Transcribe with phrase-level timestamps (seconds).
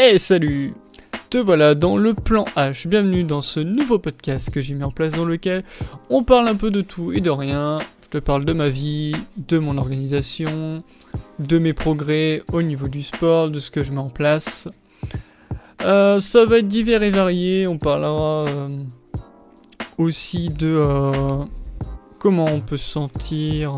[0.00, 0.74] Hey salut
[1.28, 4.92] Te voilà dans le plan H, bienvenue dans ce nouveau podcast que j'ai mis en
[4.92, 5.64] place dans lequel
[6.08, 7.78] on parle un peu de tout et de rien.
[8.04, 10.84] Je te parle de ma vie, de mon organisation,
[11.40, 14.68] de mes progrès au niveau du sport, de ce que je mets en place.
[15.82, 18.68] Euh, ça va être divers et varié, on parlera euh,
[19.98, 21.44] aussi de euh,
[22.20, 23.76] comment on peut se sentir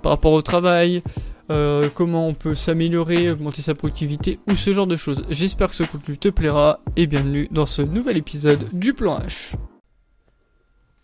[0.00, 1.02] par rapport au travail,
[1.50, 5.24] euh, comment on peut s'améliorer, augmenter sa productivité ou ce genre de choses.
[5.30, 9.54] J'espère que ce contenu te plaira et bienvenue dans ce nouvel épisode du plan H.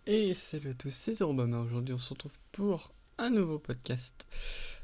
[0.06, 1.60] Et salut à tous, c'est Obama.
[1.60, 4.26] Aujourd'hui, on se retrouve pour un nouveau podcast.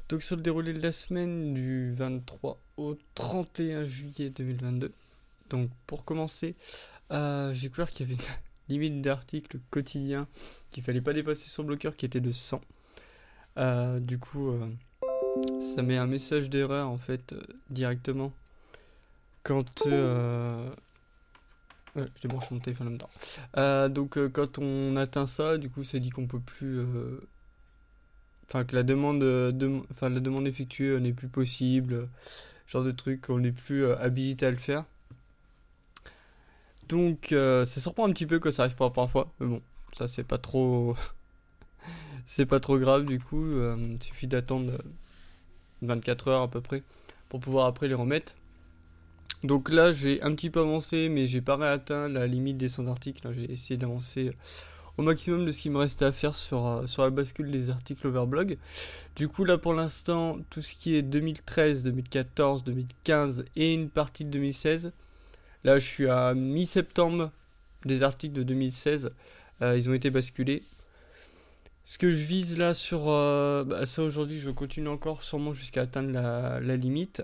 [0.09, 4.93] Donc, sur le déroulé de la semaine du 23 au 31 juillet 2022.
[5.49, 6.55] Donc, pour commencer,
[7.11, 8.29] euh, j'ai découvert qu'il y avait une
[8.69, 10.27] limite d'articles quotidiens
[10.69, 12.61] qu'il fallait pas dépasser sur le bloqueur qui était de 100.
[13.57, 14.51] Euh, du coup,
[15.77, 18.33] ça met un message d'erreur en fait euh, directement
[19.43, 20.69] quand euh...
[21.95, 23.09] ouais, je débranche mon téléphone en même temps.
[23.57, 26.81] Euh, donc quand on atteint ça, du coup ça dit qu'on peut plus
[28.47, 29.81] enfin que la demande de...
[29.91, 32.09] enfin la demande effectuée n'est plus possible,
[32.67, 34.83] genre de truc, on n'est plus habilité à le faire.
[36.89, 39.61] Donc ça surprend un petit peu quand ça arrive pas la première fois, mais bon,
[39.93, 40.97] ça c'est pas trop
[42.25, 44.73] c'est pas trop grave du coup, il suffit d'attendre
[45.81, 46.83] 24 heures à peu près
[47.29, 48.35] pour pouvoir après les remettre.
[49.43, 52.87] Donc là, j'ai un petit peu avancé, mais j'ai pas atteint la limite des 100
[52.87, 53.25] articles.
[53.27, 53.31] hein.
[53.33, 54.31] J'ai essayé d'avancer
[54.97, 57.69] au maximum de ce qui me restait à faire sur, euh, sur la bascule des
[57.69, 58.57] articles Overblog.
[59.15, 64.25] Du coup, là pour l'instant, tout ce qui est 2013, 2014, 2015 et une partie
[64.25, 64.91] de 2016.
[65.63, 67.31] Là, je suis à mi-septembre
[67.85, 69.11] des articles de 2016.
[69.61, 70.63] Euh, ils ont été basculés.
[71.87, 75.83] Ce que je vise là sur euh, bah, ça aujourd'hui, je continue encore sûrement jusqu'à
[75.83, 77.23] atteindre la, limite.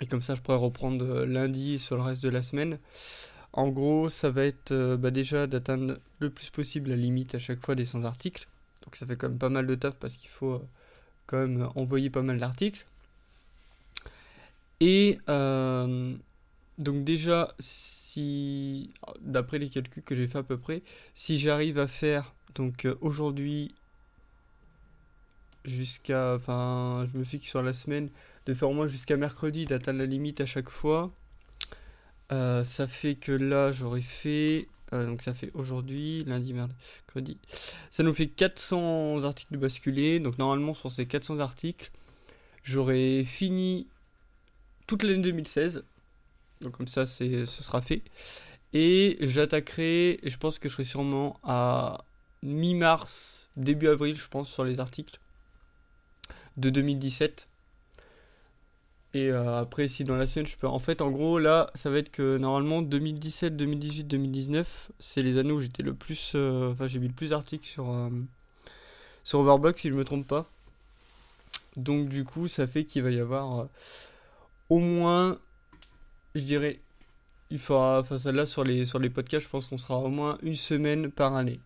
[0.00, 2.78] Et comme ça, je pourrais reprendre euh, lundi sur le reste de la semaine.
[3.52, 7.40] En gros, ça va être euh, bah, déjà d'atteindre le plus possible la limite à
[7.40, 8.46] chaque fois des 100 articles.
[8.84, 10.62] Donc ça fait quand même pas mal de taf parce qu'il faut
[11.26, 12.86] quand même envoyer pas mal d'articles.
[14.78, 17.52] Et donc déjà,
[19.20, 20.82] d'après les calculs que j'ai fait à peu près,
[21.14, 23.74] si j'arrive à faire donc euh, aujourd'hui
[25.64, 28.10] jusqu'à, enfin, je me fixe sur la semaine
[28.46, 31.12] de faire au moins jusqu'à mercredi d'atteindre la limite à chaque fois.
[32.32, 37.38] Euh, ça fait que là j'aurais fait, euh, donc ça fait aujourd'hui, lundi, mercredi,
[37.90, 40.20] ça nous fait 400 articles de basculés.
[40.20, 41.90] Donc normalement sur ces 400 articles,
[42.62, 43.88] j'aurais fini
[44.86, 45.84] toute l'année 2016.
[46.64, 48.02] Donc comme ça c'est, ce sera fait.
[48.72, 52.04] Et j'attaquerai, je pense que je serai sûrement à
[52.42, 55.20] mi-mars, début avril, je pense, sur les articles
[56.56, 57.48] de 2017.
[59.14, 60.66] Et euh, après, si dans la semaine, je peux.
[60.66, 65.36] En fait, en gros, là, ça va être que normalement, 2017, 2018, 2019, c'est les
[65.38, 66.32] années où j'étais le plus.
[66.34, 68.10] euh, Enfin, j'ai mis le plus d'articles sur, euh,
[69.24, 70.48] sur Overblog, si je me trompe pas.
[71.76, 73.64] Donc, du coup, ça fait qu'il va y avoir euh,
[74.70, 75.38] au moins,
[76.34, 76.80] je dirais,
[77.50, 78.00] il faudra.
[78.00, 81.10] Enfin, celle-là, sur les, sur les podcasts, je pense qu'on sera au moins une semaine
[81.10, 81.60] par année,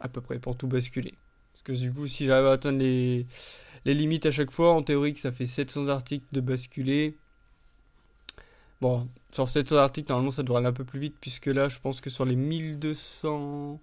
[0.00, 1.14] à peu près, pour tout basculer.
[1.52, 3.26] Parce que du coup, si j'arrive à atteindre les
[3.84, 7.16] les limites à chaque fois, en théorie, que ça fait 700 articles de basculer.
[8.80, 11.78] Bon, sur 700 articles, normalement, ça devrait aller un peu plus vite, puisque là, je
[11.80, 13.80] pense que sur les 1200...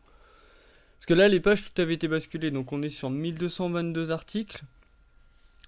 [0.98, 4.64] Parce que là, les pages, tout avait été basculé, donc on est sur 1222 articles.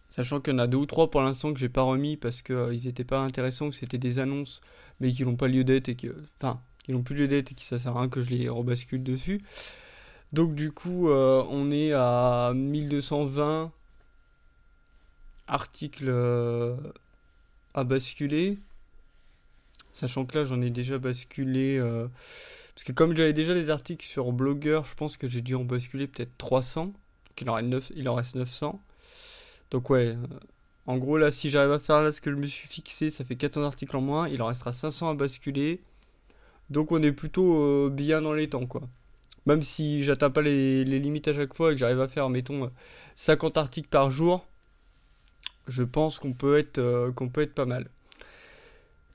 [0.10, 2.42] Sachant qu'il y en a deux ou trois pour l'instant que j'ai pas remis parce
[2.42, 4.62] qu'ils étaient pas intéressants, que c'était des annonces,
[5.00, 6.16] mais qui n'ont pas lieu d'être et que...
[6.38, 8.50] Enfin, qui n'ont plus lieu d'être et que ça sert à rien que je les
[8.50, 9.42] rebascule dessus.
[10.34, 13.72] Donc du coup, euh, on est à 1220
[15.48, 16.76] articles euh,
[17.74, 18.58] à basculer.
[19.92, 21.78] Sachant que là, j'en ai déjà basculé.
[21.78, 22.08] euh,
[22.76, 25.64] parce que comme j'avais déjà les articles sur Blogger, je pense que j'ai dû en
[25.64, 26.86] basculer peut-être 300.
[26.86, 26.94] Donc
[27.42, 28.80] il en reste, 9 il en reste 900.
[29.72, 30.16] Donc ouais, euh,
[30.86, 33.24] en gros là, si j'arrive à faire là ce que je me suis fixé, ça
[33.24, 34.28] fait 14 articles en moins.
[34.28, 35.82] Il en restera 500 à basculer.
[36.70, 38.82] Donc on est plutôt euh, bien dans les temps, quoi.
[39.46, 42.66] Même si j'atteins pas les, limites à chaque fois et que j'arrive à faire, mettons,
[42.66, 42.70] euh,
[43.16, 44.46] 50 articles par jour,
[45.68, 47.88] je pense qu'on peut être, euh, peut être pas mal.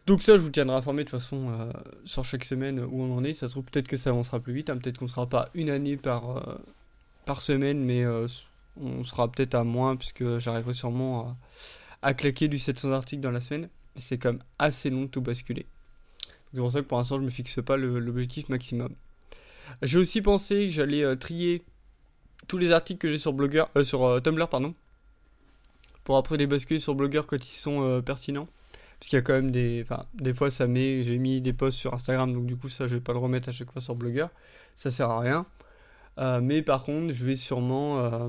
[0.07, 1.71] Donc ça, je vous tiendrai informé de toute façon euh,
[2.05, 3.33] sur chaque semaine où on en est.
[3.33, 4.71] Ça se trouve peut-être que ça avancera plus vite.
[4.71, 4.77] hein.
[4.77, 6.59] Peut-être qu'on sera pas une année par, euh,
[7.25, 8.27] par semaine, mais euh,
[8.81, 11.37] on sera peut-être à moins puisque j'arriverai sûrement
[12.03, 13.69] à, claquer du 700 articles dans la semaine.
[13.97, 15.67] C'est quand même assez long de tout basculer.
[16.53, 18.95] C'est pour ça que pour l'instant, je me fixe pas l'objectif maximum.
[19.83, 21.63] J'ai aussi pensé que j'allais euh, trier
[22.49, 24.75] tous les articles que j'ai sur Blogger, euh, sur euh, Tumblr, pardon,
[26.05, 28.49] pour après les basculer sur Blogger quand ils sont pertinents.
[28.99, 29.83] Parce qu'il y a quand même des.
[29.83, 31.03] Enfin, des fois, ça met.
[31.03, 33.49] J'ai mis des posts sur Instagram, donc du coup, ça, je vais pas le remettre
[33.49, 34.27] à chaque fois sur Blogger.
[34.77, 35.47] Ça sert à rien.
[36.19, 38.29] Euh, mais par contre, je vais sûrement euh,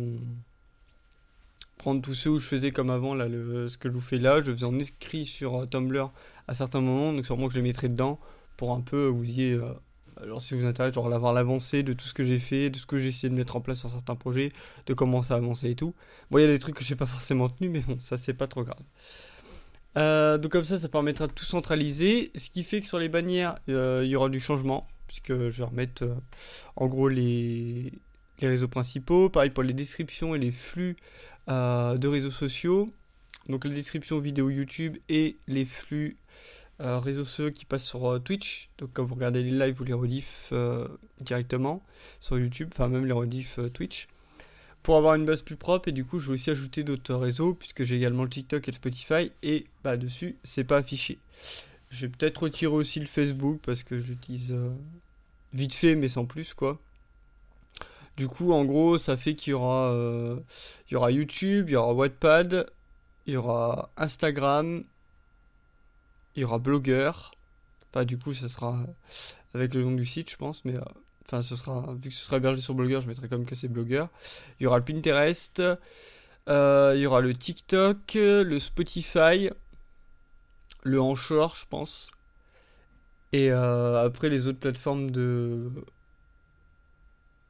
[1.77, 4.41] prendre tous ceux où je faisais comme avant, là, ce que je vous fais là.
[4.41, 6.11] Je faisais en écrit sur euh, Tumblr
[6.47, 8.19] à certains moments, donc sûrement que je les mettrai dedans
[8.57, 9.59] pour un peu vous y
[10.21, 12.85] alors si vous intéresse, genre avoir l'avancée de tout ce que j'ai fait, de ce
[12.85, 14.51] que j'ai essayé de mettre en place sur certains projets,
[14.85, 15.95] de comment ça a avancé et tout.
[16.29, 18.15] Bon, il y a des trucs que je n'ai pas forcément tenus, mais bon, ça
[18.15, 20.39] c'est pas trop grave.
[20.39, 23.57] Donc comme ça, ça permettra de tout centraliser, ce qui fait que sur les bannières,
[23.67, 26.15] il y aura du changement, puisque je vais remettre euh,
[26.75, 27.93] en gros les,
[28.39, 30.95] les, réseaux principaux, pareil pour les descriptions et les flux
[31.47, 32.89] de réseaux sociaux,
[33.47, 36.17] donc les descriptions vidéo YouTube et les flux
[36.79, 40.53] réseaux sociaux qui passent sur Twitch, donc quand vous regardez les lives ou les rediffs
[41.19, 41.83] directement
[42.21, 44.07] sur YouTube, enfin même les rediffs Twitch.
[44.83, 47.53] Pour avoir une base plus propre et du coup je vais aussi ajouter d'autres réseaux
[47.53, 51.19] puisque j'ai également le TikTok et le Spotify et bah dessus c'est pas affiché.
[51.93, 54.71] Je vais peut-être retirer aussi le Facebook parce que j'utilise euh,
[55.53, 56.79] vite fait mais sans plus quoi.
[58.17, 60.39] Du coup en gros ça fait qu'il y aura euh,
[60.91, 62.71] y aura YouTube, il y aura Wattpad,
[63.25, 64.83] il y aura Instagram,
[66.35, 67.11] il y aura Blogger.
[67.93, 68.79] Bah du coup ça sera
[69.53, 70.81] avec le nom du site je pense mais euh,
[71.25, 73.67] Enfin, ce sera, vu que ce sera hébergé sur Blogger, je mettrai comme que c'est
[73.67, 74.05] Blogger.
[74.59, 75.63] Il y aura le Pinterest,
[76.49, 79.49] euh, il y aura le TikTok, le Spotify,
[80.83, 82.11] le Anchor, je pense.
[83.33, 85.69] Et euh, après, les autres plateformes de,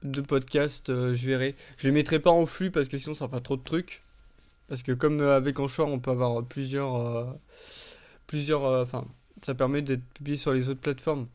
[0.02, 1.56] de podcast, euh, je verrai.
[1.78, 4.02] Je les mettrai pas en flux parce que sinon ça fera trop de trucs.
[4.68, 7.38] Parce que comme avec Anchor, on peut avoir plusieurs.
[8.26, 8.64] plusieurs.
[8.64, 9.06] Enfin,
[9.44, 11.28] ça permet d'être publié sur les autres plateformes.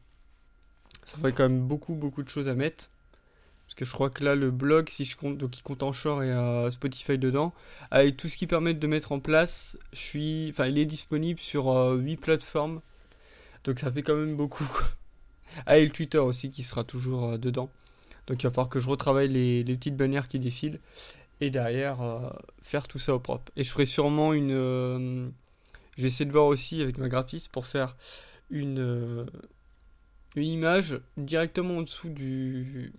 [1.05, 2.91] Ça ferait quand même beaucoup, beaucoup de choses à mettre.
[3.69, 5.93] Parce que je crois que là, le blog, si je compte, donc il compte en
[5.93, 7.53] short et euh, Spotify dedans,
[7.91, 11.39] avec tout ce qui permet de mettre en place, je suis, enfin, il est disponible
[11.39, 12.81] sur 8 euh, plateformes.
[13.65, 14.69] Donc ça fait quand même beaucoup.
[15.67, 17.71] Ah, et le Twitter aussi qui sera toujours euh, dedans.
[18.27, 20.79] Donc il va falloir que je retravaille les, petites bannières qui défilent.
[21.41, 21.99] Et derrière,
[22.63, 23.51] faire tout ça au propre.
[23.57, 25.33] Et je ferai sûrement une.
[25.97, 27.97] je vais essayer de voir aussi avec ma graphiste pour faire
[28.51, 29.27] une
[30.37, 32.93] une image directement en dessous du,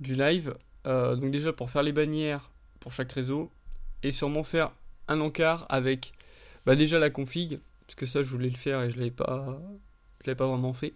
[0.00, 0.56] du live.
[0.86, 2.50] Euh, donc déjà pour faire les bannières
[2.80, 3.50] pour chaque réseau
[4.02, 4.72] et sûrement faire
[5.08, 6.12] un encart avec
[6.66, 9.60] bah déjà la config parce que ça je voulais le faire et je l'avais pas
[10.20, 10.94] je l'avais pas vraiment fait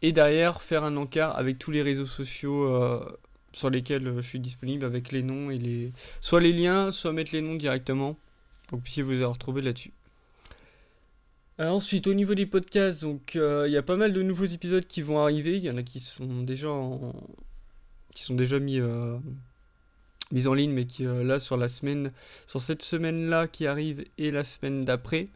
[0.00, 3.04] et derrière faire un encart avec tous les réseaux sociaux euh,
[3.52, 7.32] sur lesquels je suis disponible avec les noms et les soit les liens soit mettre
[7.32, 8.18] les noms directement
[8.66, 9.92] pour que vous puissiez vous retrouver là-dessus
[11.60, 14.46] euh, ensuite, au niveau des podcasts, donc euh, il y a pas mal de nouveaux
[14.46, 15.56] épisodes qui vont arriver.
[15.56, 16.68] Il y en a qui sont déjà
[18.14, 19.16] qui sont déjà mis euh,
[20.32, 22.12] mis en ligne, mais qui là sur la semaine,
[22.46, 25.28] sur cette semaine-là qui arrive et la semaine d'après.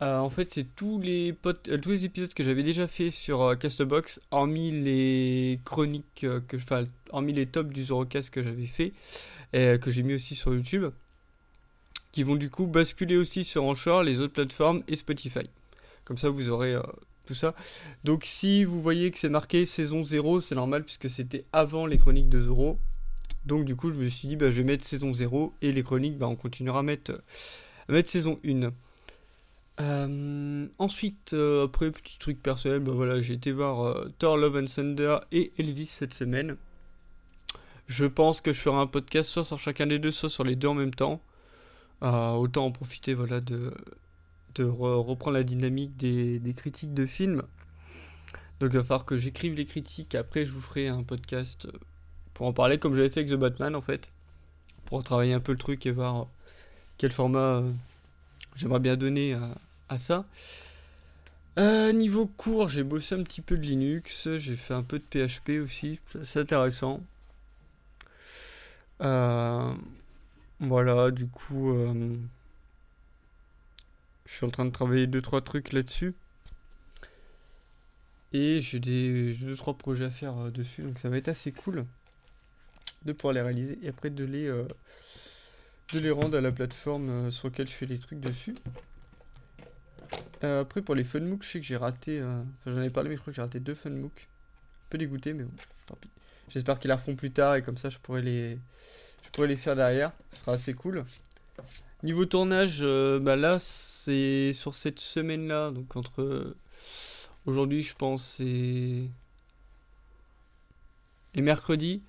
[0.00, 1.34] en fait, c'est tous les
[1.82, 6.56] tous les épisodes que j'avais déjà fait sur Castbox, hormis les chroniques que,
[7.10, 8.92] hormis les tops du Zorocast que j'avais fait
[9.52, 10.90] et que j'ai mis aussi sur YouTube
[12.12, 15.48] qui vont du coup basculer aussi sur Anchor, les autres plateformes et Spotify.
[16.04, 16.82] Comme ça, vous aurez euh,
[17.26, 17.54] tout ça.
[18.04, 21.96] Donc, si vous voyez que c'est marqué saison 0, c'est normal puisque c'était avant les
[21.96, 22.78] chroniques de Zoro.
[23.46, 25.82] Donc, du coup, je me suis dit, bah, je vais mettre saison 0 et les
[25.82, 27.22] chroniques, bah, on continuera à mettre,
[27.88, 28.72] mettre saison 1.
[29.80, 34.66] Euh, ensuite, euh, après, petit truc personnel, bah, voilà, j'ai été voir Thor Love and
[34.66, 36.56] Thunder et Elvis cette semaine.
[37.88, 40.56] Je pense que je ferai un podcast soit sur chacun des deux, soit sur les
[40.56, 41.20] deux en même temps.
[42.02, 43.72] Euh, autant en profiter voilà, de,
[44.56, 47.42] de reprendre la dynamique des, critiques de films.
[48.58, 51.72] Donc il va falloir que j'écrive les critiques, après je vous ferai un podcast euh,
[52.42, 54.10] pour en parler comme j'avais fait avec The Batman en fait,
[54.86, 56.26] pour travailler un peu le truc et voir
[56.98, 57.70] quel format euh,
[58.56, 59.38] j'aimerais bien donner
[59.88, 60.24] à, ça.
[61.56, 65.62] niveau cours, j'ai bossé un petit peu de Linux, j'ai fait un peu de PHP
[65.62, 67.00] aussi, c'est intéressant.
[69.02, 69.72] Euh,
[70.58, 72.16] voilà, du coup, euh,
[74.26, 76.12] je suis en train de travailler 2-3 trucs là-dessus.
[78.32, 81.86] Et j'ai des 2-3 projets à faire euh, dessus, donc ça va être assez cool
[83.04, 84.66] de pouvoir les réaliser et après de les, euh,
[85.92, 88.54] de les rendre à la plateforme sur laquelle je fais les trucs dessus.
[90.42, 92.22] après, pour les funmooks, je sais que j'ai raté.
[92.22, 94.28] Enfin, j'en ai parlé, mais je crois que j'ai raté deux funmooks.
[94.28, 95.52] Un peu dégoûté, mais bon,
[95.86, 96.10] tant pis.
[96.48, 98.58] J'espère qu'ils la refont plus tard et comme ça je pourrais les,
[99.36, 100.12] je les faire derrière.
[100.32, 101.04] Ce sera assez cool.
[102.02, 105.70] Niveau tournage, euh, bah là, c'est sur cette semaine-là.
[105.70, 106.20] Donc, entre.
[106.22, 106.56] Euh,
[107.46, 109.08] aujourd'hui, je pense, et.
[111.34, 112.02] Et mercredi,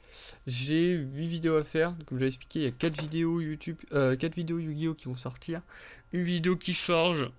[0.48, 1.96] j'ai 8 vidéos à faire.
[2.06, 5.16] Comme j'avais expliqué, il y a 4 vidéos YouTube, euh, 4 vidéos Yu-Gi-Oh qui vont
[5.16, 5.62] sortir.
[6.12, 7.32] une vidéo qui charge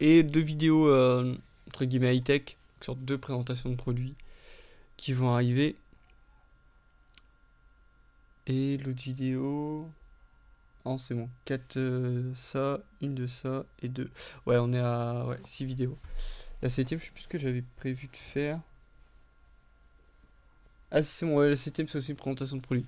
[0.00, 1.36] et deux vidéos euh,
[1.68, 4.14] entre guillemets high-tech, sur deux présentations de produits
[4.96, 5.76] qui vont arriver.
[8.46, 9.86] Et l'autre vidéo.
[10.86, 11.28] Non, c'est bon.
[11.44, 14.10] 4 euh, ça, une de ça et deux.
[14.46, 15.98] Ouais, on est à ouais, 6 vidéos.
[16.62, 18.60] La septième, je sais plus ce que j'avais prévu de faire.
[20.90, 22.86] Ah, c'est bon, ouais, la septième, c'est aussi une présentation de produit.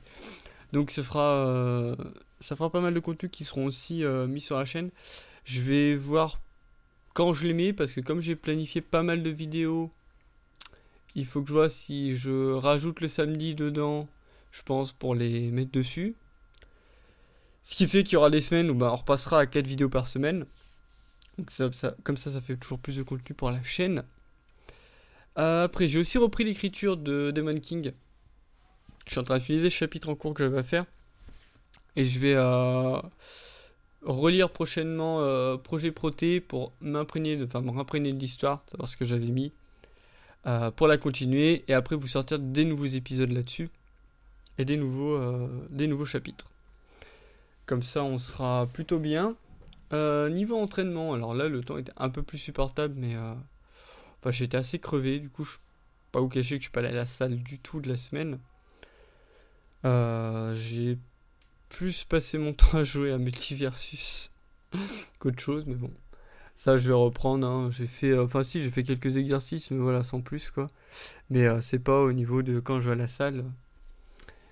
[0.72, 1.96] Donc, ça fera, euh,
[2.40, 4.90] ça fera pas mal de contenus qui seront aussi euh, mis sur la chaîne.
[5.44, 6.40] Je vais voir
[7.14, 9.90] quand je les mets, parce que comme j'ai planifié pas mal de vidéos,
[11.14, 14.08] il faut que je vois si je rajoute le samedi dedans,
[14.52, 16.14] je pense, pour les mettre dessus.
[17.62, 19.88] Ce qui fait qu'il y aura des semaines où bah, on repassera à 4 vidéos
[19.88, 20.46] par semaine.
[21.38, 21.70] Donc ça,
[22.04, 24.04] comme ça, ça fait toujours plus de contenu pour la chaîne.
[25.38, 27.92] Euh, après, j'ai aussi repris l'écriture de Demon King.
[29.06, 30.84] Je suis en train de finir le chapitre en cours que j'avais à faire.
[31.96, 33.00] Et je vais euh,
[34.02, 39.26] relire prochainement euh, Projet Proté pour m'imprégner de, enfin, de l'histoire, savoir ce que j'avais
[39.26, 39.52] mis.
[40.76, 43.68] pour la continuer et après vous sortir des nouveaux épisodes là-dessus
[44.58, 45.18] et des nouveaux,
[45.70, 46.46] des nouveaux chapitres.
[47.66, 49.36] Comme ça, on sera plutôt bien.
[49.92, 53.34] Euh, niveau entraînement, alors là, le temps était un peu plus supportable, mais euh,
[54.20, 55.18] enfin, j'étais assez crevé.
[55.20, 55.56] Du coup, je
[56.12, 57.96] pas vous cacher que je suis pas allé à la salle du tout de la
[57.96, 58.38] semaine.
[59.84, 60.98] Euh, j'ai
[61.68, 64.30] plus passé mon temps à jouer à Multiversus
[65.18, 65.92] qu'autre chose, mais bon.
[66.54, 67.46] Ça, je vais reprendre.
[67.46, 67.70] Hein.
[67.70, 70.66] J'ai fait, enfin, si, j'ai fait quelques exercices, mais voilà, sans plus, quoi.
[71.30, 73.44] Mais c'est pas au niveau de quand je vais à la salle,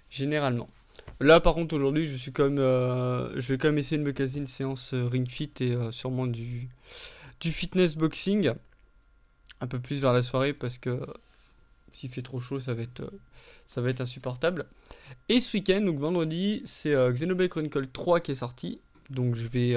[0.08, 0.68] généralement.
[1.20, 4.12] Là, par contre, aujourd'hui, je suis comme, euh, je vais quand même essayer de me
[4.12, 6.68] caser une séance euh, Ring Fit et euh, sûrement du,
[7.40, 8.52] du fitness boxing.
[9.60, 11.00] Un peu plus vers la soirée parce que
[11.92, 13.12] s'il fait trop chaud, ça va être,
[13.66, 14.66] ça va insupportable.
[15.28, 18.80] Et ce week-end, donc vendredi, c'est Xenoblade Chronicle 3 qui est sorti.
[19.10, 19.76] Donc je vais,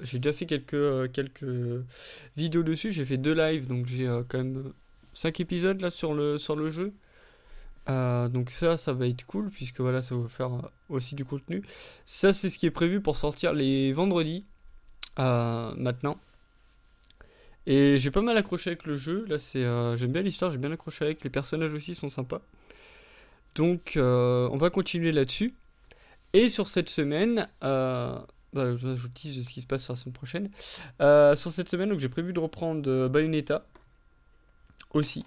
[0.00, 1.84] j'ai déjà fait quelques,
[2.36, 2.90] vidéos dessus.
[2.90, 4.72] J'ai fait deux lives, donc j'ai quand même
[5.14, 6.92] 5 épisodes là sur le, sur le jeu.
[7.88, 11.24] Euh, donc ça, ça va être cool puisque voilà, ça va faire euh, aussi du
[11.24, 11.62] contenu.
[12.04, 14.44] Ça, c'est ce qui est prévu pour sortir les vendredis
[15.18, 16.18] euh, maintenant.
[17.66, 19.24] Et j'ai pas mal accroché avec le jeu.
[19.28, 19.62] Là, c'est,
[19.96, 21.24] j'aime bien l'histoire, j'ai bien accroché avec.
[21.24, 22.40] Les personnages aussi sont sympas.
[23.54, 25.52] Donc, on va continuer là-dessus.
[26.32, 30.12] Et sur cette semaine, bah, je vous dis ce qui se passe sur la semaine
[30.12, 30.50] prochaine.
[31.00, 33.66] sur cette semaine, donc j'ai prévu de reprendre Bayonetta
[34.92, 35.24] aussi.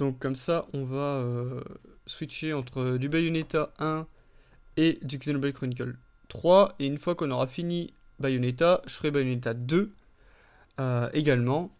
[0.00, 1.60] Donc comme ça, on va euh,
[2.06, 4.06] switcher entre du Bayonetta 1
[4.78, 5.96] et du Xenoblade Chronicle
[6.28, 6.76] 3.
[6.78, 9.92] Et une fois qu'on aura fini Bayonetta, je ferai Bayonetta 2
[10.80, 11.70] euh, également.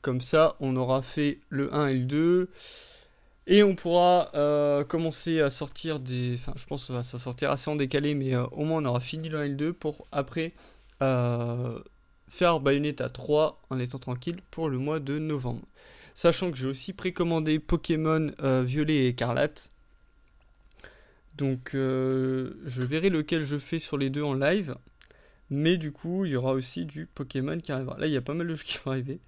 [0.00, 2.50] Comme ça, on aura fait le 1 et le 2.
[3.46, 6.34] Et on pourra euh, commencer à sortir des...
[6.34, 9.00] Enfin, je pense que ça va sortir assez en décalé, mais au moins on aura
[9.00, 10.54] fini le 1 et le 2 pour après
[12.34, 15.62] faire Bayonetta 3 en étant tranquille pour le mois de novembre.
[16.14, 19.70] Sachant que j'ai aussi précommandé Pokémon euh, Violet et Écarlate.
[21.36, 24.76] Donc euh, je verrai lequel je fais sur les deux en live.
[25.50, 27.98] Mais du coup, il y aura aussi du Pokémon qui arrivera.
[27.98, 29.20] Là, il y a pas mal de jeux qui vont arriver.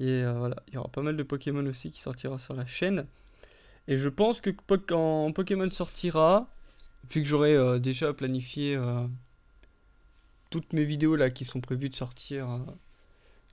[0.00, 2.66] Et euh, voilà, il y aura pas mal de Pokémon aussi qui sortira sur la
[2.66, 3.06] chaîne.
[3.88, 6.48] Et je pense que quand Pokémon sortira,
[7.10, 8.78] vu que j'aurai déjà planifié
[10.50, 12.60] toutes mes vidéos là qui sont prévues de sortir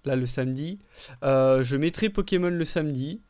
[0.05, 0.79] là le samedi.
[1.23, 3.21] Euh, je mettrai Pokémon le samedi.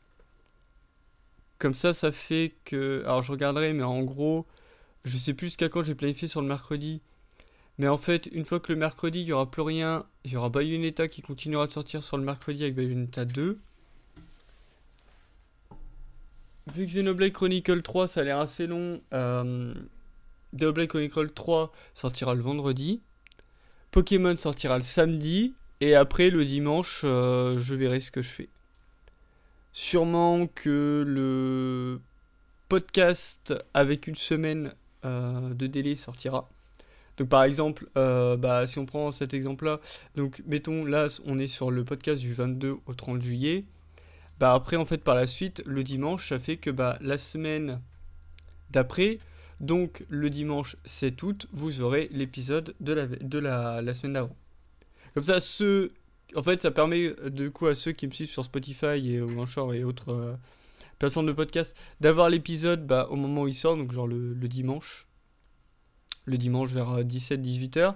[1.58, 3.02] Comme ça, ça fait que.
[3.04, 4.46] Alors je regarderai, mais en gros,
[5.04, 7.02] je sais plus jusqu'à quand j'ai planifié sur le mercredi.
[7.80, 10.36] Mais en fait, une fois que le mercredi, il n'y aura plus rien, il y
[10.36, 13.58] aura Bayonetta qui continuera de sortir sur le mercredi avec Bayonetta 2.
[16.74, 19.72] Vu que Xenoblade Chronicle 3, ça a l'air assez long, euh,
[20.54, 23.00] Xenoblade Chronicle 3 sortira le vendredi.
[23.92, 25.54] Pokémon sortira le samedi.
[25.80, 28.50] Et après, le dimanche, euh, je verrai ce que je fais.
[29.72, 31.98] Sûrement que le
[32.68, 34.74] podcast avec une semaine
[35.06, 36.50] euh, de délai sortira.
[37.20, 39.80] Donc par exemple, euh, bah, si on prend cet exemple-là,
[40.16, 43.66] donc mettons là, on est sur le podcast du 22 au 30 juillet.
[44.38, 47.82] Bah après, en fait, par la suite, le dimanche, ça fait que bah, la semaine
[48.70, 49.18] d'après,
[49.60, 54.36] donc le dimanche 7 août, vous aurez l'épisode de la, semaine d'avant.
[55.12, 55.92] Comme ça, ceux.
[56.34, 59.20] En fait, ça permet euh, de coup à ceux qui me suivent sur Spotify et
[59.20, 60.34] ou Anchor et autres euh,
[60.98, 65.06] plateformes de podcast d'avoir l'épisode bah, au moment où il sort, donc genre le, dimanche.
[66.24, 67.78] Le dimanche vers 17-18h.
[67.78, 67.92] Euh,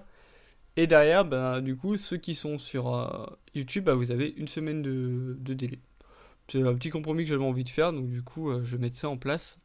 [0.77, 4.83] et derrière, bah, du coup, ceux qui sont sur YouTube, bah, vous avez une semaine
[4.83, 5.79] de, délai.
[6.49, 8.99] C'est un petit compromis que j'avais envie de faire, donc du coup, je vais mettre
[8.99, 9.59] ça en place.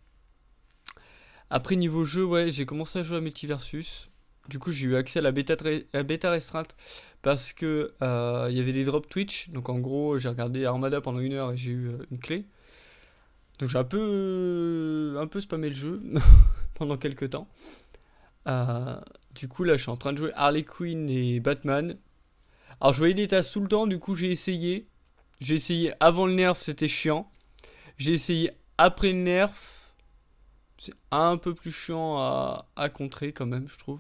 [1.49, 4.09] Après, niveau jeu, ouais, j'ai commencé à jouer à Multiversus.
[4.49, 5.55] du coup, j'ai eu accès à la bêta,
[6.03, 6.75] bêta restreinte
[7.21, 9.49] parce que euh, il y avait des drops Twitch.
[9.49, 12.45] Donc en gros, j'ai regardé Armada pendant une heure et j'ai eu une clé.
[13.59, 16.01] Donc j'ai un peu, un peu spammé le jeu
[16.75, 17.47] pendant quelques temps.
[19.35, 21.97] Du coup, là, je suis en train de jouer Harley Quinn et Batman.
[22.81, 24.87] Alors, je voyais des tasses tout le temps, du coup, j'ai essayé.
[25.39, 27.31] J'ai essayé avant le nerf, c'était chiant.
[27.97, 29.95] J'ai essayé après le nerf.
[30.77, 33.99] C'est un peu plus chiant à, contrer quand même, je trouve.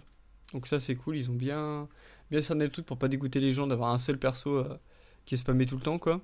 [0.53, 1.87] Donc ça c'est cool, ils ont bien,
[2.31, 4.79] bien cerné le truc pour pas dégoûter les gens d'avoir un seul perso euh,
[5.25, 6.21] qui est spammé tout le temps quoi.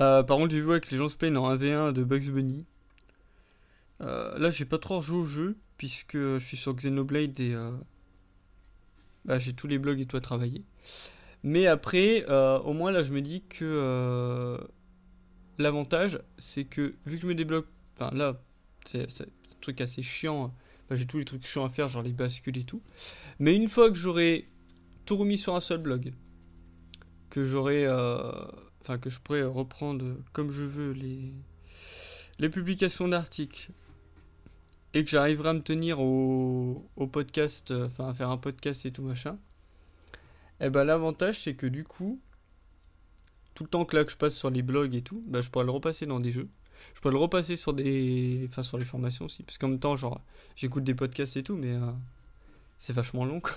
[0.00, 2.66] Euh, par contre j'ai vu que les gens se en 1v1 de Bugs Bunny.
[4.00, 7.56] Euh, là j'ai pas trop rejoué au jeu puisque je suis sur Xenoblade et
[9.24, 10.64] bah, j'ai tous les blogs et tout à travailler.
[11.42, 14.58] Mais après, au moins là je me dis que
[15.58, 18.40] L'avantage, c'est que vu que je me débloque, enfin là,
[18.84, 19.26] c'est un
[19.60, 20.54] truc assez chiant.
[20.92, 22.80] j'ai tous les trucs chiants à faire, genre les bascules et tout.
[23.40, 24.48] Mais une fois que j'aurai
[25.04, 26.12] tout remis sur un seul blog,
[27.28, 28.30] que j'aurai, euh,
[28.80, 31.34] enfin que je pourrai reprendre comme je veux les
[32.38, 33.72] les publications d'articles
[34.94, 39.02] et que j'arriverai à me tenir au, podcast, enfin à faire un podcast et tout
[39.02, 39.38] machin.
[40.60, 42.20] Et eh ben l'avantage c'est que du coup,
[43.54, 45.50] tout le temps que là que je passe sur les blogs et tout, bah, je
[45.50, 46.48] pourrais le repasser dans des jeux.
[46.94, 48.46] Je pourrais le repasser sur des.
[48.48, 49.42] Enfin, sur les formations aussi.
[49.42, 50.20] Parce qu'en même temps, genre,
[50.56, 51.90] j'écoute des podcasts et tout, mais euh,
[52.78, 53.54] c'est vachement long, quoi.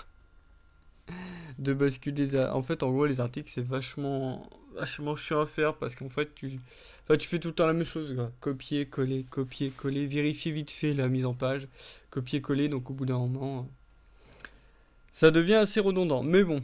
[1.59, 2.39] De basculer.
[2.39, 4.49] En fait, en gros, les articles, c'est vachement.
[4.75, 6.59] Vachement chiant à faire parce qu'en fait, tu.
[7.03, 8.31] Enfin, tu fais tout le temps la même chose, quoi.
[8.39, 11.67] Copier, coller, copier, coller, vérifier vite fait la mise en page,
[12.09, 13.67] copier, coller, donc au bout d'un moment.
[15.11, 16.23] Ça devient assez redondant.
[16.23, 16.63] Mais bon.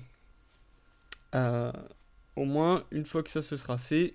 [1.36, 1.72] Euh,
[2.38, 4.14] au moins, une fois que ça se sera fait,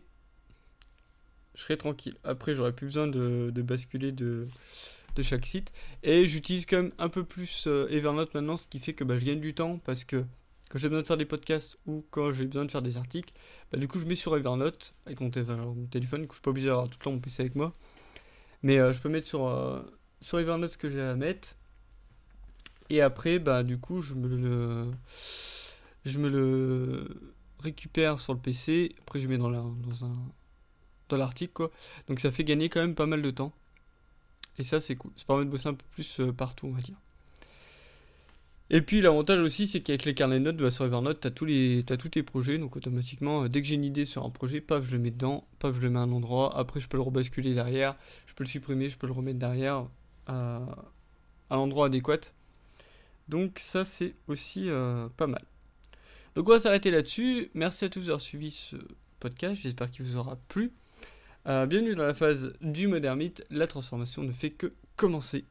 [1.55, 2.15] je serai tranquille.
[2.25, 4.47] Après, j'aurai plus besoin de, basculer de,
[5.21, 5.73] chaque site.
[6.03, 9.17] Et j'utilise quand même un peu plus euh, Evernote maintenant, ce qui fait que bah,
[9.17, 10.25] je gagne du temps parce que
[10.73, 13.35] quand j'ai besoin de faire des podcasts ou quand j'ai besoin de faire des articles,
[13.71, 16.23] bah, du coup, je mets sur Evernote avec mon, téléphone.
[16.23, 17.75] Du coup, je suis pas obligé d'avoir tout le temps mon PC avec moi.
[18.63, 19.83] Mais euh, je peux mettre sur, euh,
[20.23, 21.57] sur Evernote ce que j'ai à mettre.
[22.89, 24.91] Et après, bah, du coup, je me le.
[26.07, 27.07] Je me le
[27.61, 30.17] récupère sur le PC, après je mets dans, la, dans un
[31.09, 31.69] dans l'article.
[32.09, 33.53] Donc ça fait gagner quand même pas mal de temps.
[34.59, 35.13] Et ça c'est cool.
[35.17, 36.97] Ça permet de bosser un peu plus euh, partout on va dire.
[38.71, 41.31] Et puis l'avantage aussi c'est qu'avec les carnets de notes bah, sur Evernote, tu as,
[41.31, 44.25] tous les, as tous tes projets, donc automatiquement, euh, dès que j'ai une idée sur
[44.25, 46.81] un projet, paf, je le mets dedans, paf, je le mets à un endroit, après
[46.81, 47.97] je peux le rebasculer derrière,
[48.27, 49.87] je peux le supprimer, je peux le remettre derrière
[50.27, 50.61] à,
[51.51, 52.33] l'endroit adéquat.
[53.29, 55.45] Donc ça c'est aussi euh, pas mal.
[56.35, 57.51] Donc on va s'arrêter là-dessus.
[57.55, 58.77] Merci à tous d'avoir suivi ce
[59.21, 59.61] podcast.
[59.63, 60.73] J'espère qu'il vous aura plu.
[61.47, 63.45] Euh, bienvenue dans la phase du modern mythe.
[63.51, 65.45] La transformation ne fait que commencer.